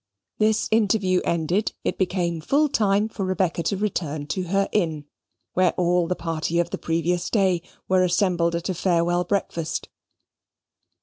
This 0.39 0.67
interview 0.71 1.21
ended, 1.25 1.73
it 1.83 1.99
became 1.99 2.41
full 2.41 2.69
time 2.69 3.07
for 3.07 3.23
Rebecca 3.23 3.61
to 3.61 3.77
return 3.77 4.25
to 4.29 4.45
her 4.45 4.67
inn, 4.71 5.05
where 5.53 5.73
all 5.73 6.07
the 6.07 6.15
party 6.15 6.57
of 6.59 6.71
the 6.71 6.79
previous 6.79 7.29
day 7.29 7.61
were 7.87 8.03
assembled 8.03 8.55
at 8.55 8.67
a 8.67 8.73
farewell 8.73 9.23
breakfast. 9.23 9.89